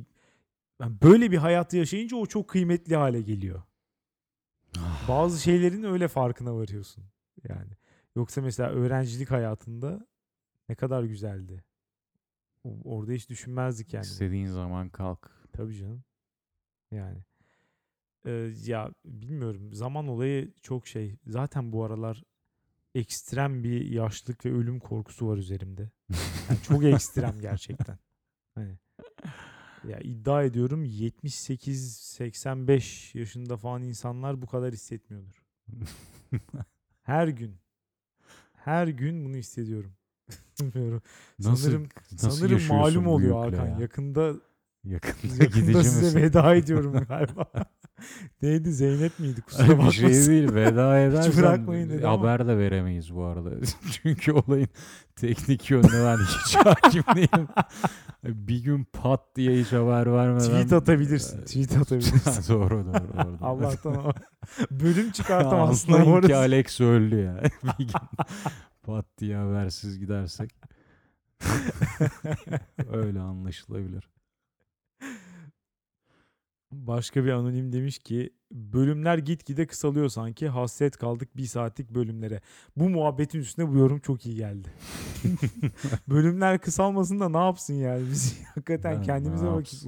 [0.82, 3.62] yani böyle bir hayat yaşayınca o çok kıymetli hale geliyor.
[5.08, 7.04] Bazı şeylerin öyle farkına varıyorsun.
[7.50, 7.72] Yani
[8.16, 10.08] yoksa mesela öğrencilik hayatında
[10.70, 11.64] ne kadar güzeldi.
[12.84, 14.04] Orada hiç düşünmezdik yani.
[14.04, 15.32] İstediğin zaman kalk.
[15.54, 16.04] Tabii canım.
[16.92, 17.24] Yani.
[18.26, 19.74] Ee, ya bilmiyorum.
[19.74, 21.16] Zaman olayı çok şey.
[21.28, 22.24] Zaten bu aralar
[22.96, 25.90] ekstrem bir yaşlılık ve ölüm korkusu var üzerimde.
[26.50, 27.98] Yani çok ekstrem gerçekten.
[28.56, 28.78] Hani
[29.88, 35.44] ya iddia ediyorum 78-85 yaşında falan insanlar bu kadar hissetmiyordur.
[37.04, 37.56] Her gün.
[38.54, 39.92] Her gün bunu hissediyorum.
[40.62, 41.02] Bilmiyorum.
[41.40, 43.66] Nasıl, sanırım nasıl sanırım malum oluyor Hakan.
[43.68, 43.80] ya?
[43.80, 44.34] Yakında
[44.84, 46.22] Yakında, yakında size misin?
[46.22, 47.52] veda ediyorum galiba.
[48.42, 49.42] Neydi Zeynep miydi?
[49.46, 49.92] Kusura bir bakmasın.
[49.92, 52.20] şey değil veda edersen bırakmayın dedi ama.
[52.20, 53.50] haber de veremeyiz bu arada.
[54.04, 54.68] Çünkü olayın
[55.16, 57.48] teknik yönüne ben hiç hakim değilim.
[58.24, 60.46] Bir gün pat diye hiç haber vermeden.
[60.48, 61.42] Tweet atabilirsin.
[61.42, 62.54] Tweet atabilirsin.
[62.54, 62.94] doğru doğru.
[62.94, 63.38] doğru.
[63.42, 64.12] Allah'tan o.
[64.72, 65.98] Bölüm çıkartam aslında.
[65.98, 67.44] Anlayın ki Alex öldü ya.
[67.80, 67.94] bir gün
[68.84, 70.52] pat diye habersiz gidersek.
[72.92, 74.13] Öyle anlaşılabilir.
[76.74, 82.42] Başka bir anonim demiş ki bölümler gitgide kısalıyor sanki hasret kaldık bir saatlik bölümlere.
[82.78, 84.74] Bu muhabbetin üstüne bu yorum çok iyi geldi.
[86.08, 89.86] bölümler kısalmasın da ne yapsın yani biz hakikaten Ya kendimize vakit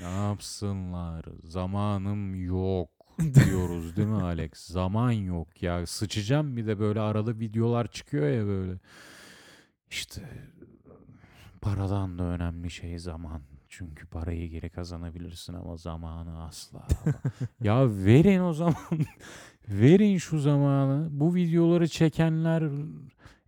[0.00, 1.24] ne yapsınlar?
[1.44, 2.88] Zamanım yok
[3.34, 4.52] diyoruz değil mi Alex?
[4.52, 5.86] Zaman yok ya.
[5.86, 8.78] Sıçacağım bir de böyle arada videolar çıkıyor ya böyle.
[9.90, 10.22] İşte
[11.60, 13.42] paradan da önemli şey zaman.
[13.78, 16.86] Çünkü parayı geri kazanabilirsin ama zamanı asla.
[17.60, 18.74] ya verin o zaman.
[19.68, 21.08] verin şu zamanı.
[21.10, 22.64] Bu videoları çekenler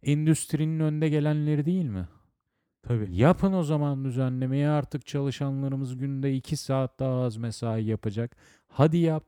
[0.02, 2.08] endüstrinin önde gelenleri değil mi?
[2.82, 3.16] Tabii.
[3.16, 8.36] Yapın o zaman düzenlemeyi artık çalışanlarımız günde 2 saat daha az mesai yapacak.
[8.68, 9.24] Hadi yap.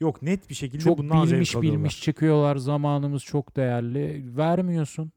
[0.00, 2.56] Yok net bir şekilde Çok bundan bilmiş bilmiş çıkıyorlar.
[2.56, 4.36] Zamanımız çok değerli.
[4.36, 5.12] Vermiyorsun.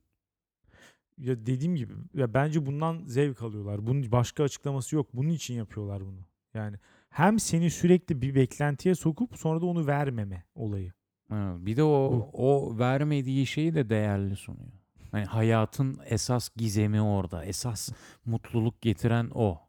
[1.19, 3.87] Ya dediğim gibi ya bence bundan zevk alıyorlar.
[3.87, 5.09] Bunun başka açıklaması yok.
[5.13, 6.19] Bunun için yapıyorlar bunu.
[6.53, 6.77] Yani
[7.09, 10.93] hem seni sürekli bir beklentiye sokup sonra da onu vermeme olayı.
[11.29, 12.29] Ha, bir de o Bu.
[12.33, 14.71] o vermediği şeyi de değerli sunuyor.
[15.11, 17.45] Hani hayatın esas gizemi orada.
[17.45, 17.89] Esas
[18.25, 19.59] mutluluk getiren o.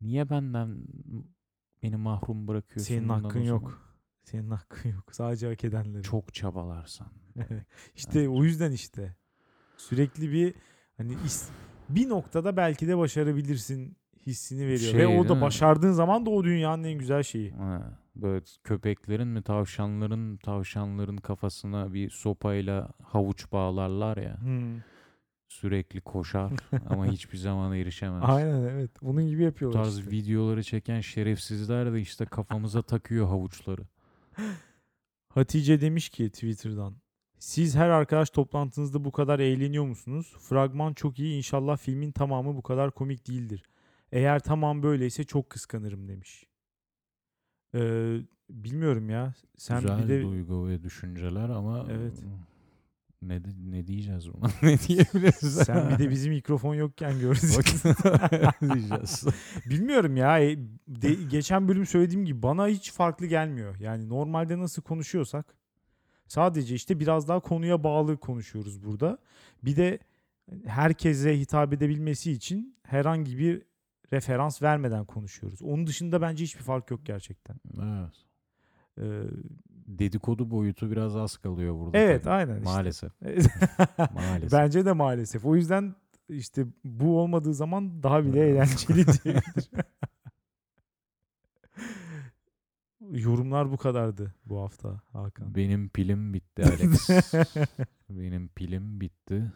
[0.00, 0.78] Niye benden
[1.82, 2.94] beni mahrum bırakıyorsun?
[2.94, 3.96] Senin hakkın yok.
[4.24, 5.14] Senin hakkın yok.
[5.14, 6.02] Sadece hak edenlerin.
[6.02, 7.08] Çok çabalarsan.
[7.96, 9.16] İşte o yüzden işte
[9.76, 10.54] sürekli bir
[10.96, 11.48] hani is-
[11.88, 14.92] bir noktada belki de başarabilirsin hissini veriyor.
[14.92, 17.50] Şey, Ve o da başardığın zaman da o dünyanın en güzel şeyi.
[17.52, 24.40] Ha, böyle köpeklerin mi tavşanların tavşanların kafasına bir sopayla havuç bağlarlar ya.
[24.40, 24.80] Hmm.
[25.48, 26.52] Sürekli koşar
[26.90, 28.22] ama hiçbir zaman erişemez.
[28.26, 28.90] Aynen evet.
[29.02, 30.10] Bunun gibi Bu yapıyorlar tarz işte.
[30.10, 33.82] videoları çeken şerefsizler de işte kafamıza takıyor havuçları.
[35.28, 36.94] Hatice demiş ki Twitter'dan.
[37.42, 40.34] Siz her arkadaş toplantınızda bu kadar eğleniyor musunuz?
[40.38, 41.36] Fragman çok iyi.
[41.36, 43.62] İnşallah filmin tamamı bu kadar komik değildir.
[44.12, 46.44] Eğer tamam böyleyse çok kıskanırım demiş.
[47.74, 48.16] Ee,
[48.50, 49.34] bilmiyorum ya.
[49.56, 52.12] Sen Güzel bir de duygu ve düşünceler ama Evet.
[53.22, 54.50] ne de- ne diyeceğiz buna?
[54.62, 55.54] ne diyebiliriz?
[55.54, 57.94] sen bir de bizim mikrofon yokken göreceksin.
[58.74, 59.24] diyeceğiz.
[59.70, 60.40] Bilmiyorum ya.
[60.40, 63.76] E, de- geçen bölüm söylediğim gibi bana hiç farklı gelmiyor.
[63.80, 65.61] Yani normalde nasıl konuşuyorsak
[66.32, 69.18] sadece işte biraz daha konuya bağlı konuşuyoruz burada.
[69.64, 69.98] Bir de
[70.66, 73.62] herkese hitap edebilmesi için herhangi bir
[74.12, 75.62] referans vermeden konuşuyoruz.
[75.62, 77.56] Onun dışında bence hiçbir fark yok gerçekten.
[77.82, 78.14] Evet.
[78.98, 79.22] Ee,
[79.86, 81.98] Dedikodu boyutu biraz az kalıyor burada.
[81.98, 82.34] evet tabii.
[82.34, 82.64] aynen işte.
[82.64, 83.12] Maalesef.
[84.14, 84.52] Maalesef.
[84.52, 85.44] Bence de maalesef.
[85.44, 85.94] O yüzden
[86.28, 89.70] işte bu olmadığı zaman daha bile eğlenceli diyebilir.
[93.12, 95.54] Yorumlar bu kadardı bu hafta Hakan.
[95.54, 97.08] Benim pilim bitti Alex.
[98.10, 99.52] Benim pilim bitti.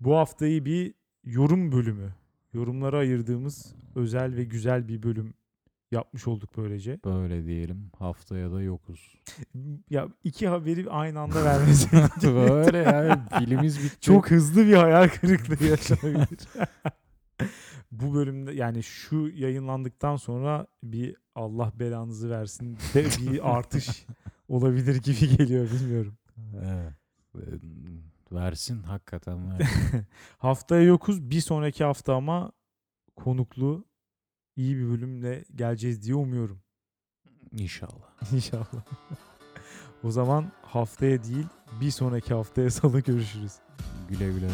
[0.00, 2.14] bu haftayı bir yorum bölümü,
[2.52, 5.34] yorumlara ayırdığımız özel ve güzel bir bölüm
[5.90, 6.98] yapmış olduk böylece.
[7.04, 7.90] Böyle diyelim.
[7.98, 9.14] Haftaya da yokuz.
[9.90, 11.88] Ya iki haberi aynı anda vermesi
[12.22, 14.00] Böyle yani pilimiz bitti.
[14.00, 16.38] çok hızlı bir hayal kırıklığı yaşanabilir.
[17.90, 24.06] bu bölümde yani şu yayınlandıktan sonra bir Allah belanızı versin de bir artış
[24.48, 26.14] olabilir gibi geliyor bilmiyorum.
[26.62, 26.92] Evet.
[27.36, 27.40] Ee,
[28.32, 30.06] Versin hakikaten versin.
[30.38, 31.30] Haftaya yokuz.
[31.30, 32.52] Bir sonraki hafta ama
[33.16, 33.84] konuklu
[34.56, 36.60] iyi bir bölümle geleceğiz diye umuyorum.
[37.52, 38.08] İnşallah.
[38.32, 38.84] İnşallah.
[40.04, 41.46] o zaman haftaya değil
[41.80, 43.52] bir sonraki haftaya salı görüşürüz.
[44.08, 44.48] Güle güle.